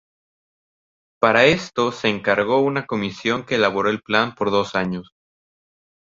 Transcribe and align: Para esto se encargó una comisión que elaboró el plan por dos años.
Para 1.19 1.45
esto 1.45 1.91
se 1.91 2.09
encargó 2.09 2.61
una 2.61 2.87
comisión 2.87 3.45
que 3.45 3.53
elaboró 3.57 3.91
el 3.91 4.01
plan 4.01 4.33
por 4.33 4.49
dos 4.49 4.73
años. 4.73 5.13